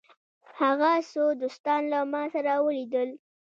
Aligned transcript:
هغه 0.59 0.91
څو 1.11 1.23
دوستان 1.41 1.81
له 1.93 1.99
ما 2.11 2.23
سره 2.33 2.53
ولیدل. 2.65 3.09